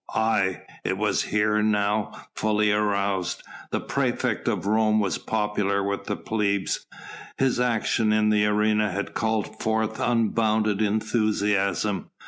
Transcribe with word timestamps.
Aye! 0.15 0.63
it 0.83 0.97
was 0.97 1.21
here 1.21 1.61
now 1.61 2.25
fully 2.33 2.71
aroused. 2.71 3.43
The 3.69 3.79
praefect 3.81 4.47
of 4.47 4.65
Rome 4.65 4.99
was 4.99 5.19
popular 5.19 5.83
with 5.83 6.05
the 6.05 6.15
plebs. 6.15 6.87
His 7.37 7.59
action 7.59 8.11
in 8.11 8.29
the 8.31 8.47
arena 8.47 8.89
had 8.91 9.13
called 9.13 9.59
forth 9.61 9.99
unbounded 9.99 10.81
enthusiasm. 10.81 12.09